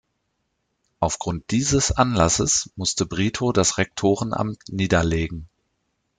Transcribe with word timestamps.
Aufgrund 0.99 1.51
dieses 1.51 1.91
Anlasses 1.91 2.71
musste 2.75 3.05
Brito 3.05 3.51
das 3.51 3.77
Rektorenamt 3.77 4.57
niederlegen. 4.69 5.47